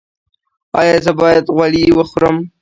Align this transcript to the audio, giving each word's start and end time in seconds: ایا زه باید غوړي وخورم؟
ایا 0.79 0.95
زه 1.05 1.11
باید 1.21 1.45
غوړي 1.55 1.83
وخورم؟ 1.97 2.37